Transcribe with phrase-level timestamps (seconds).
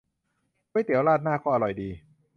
[0.71, 1.89] ก๋วยเตี๋ยวราดหน้าก็อร่อยดี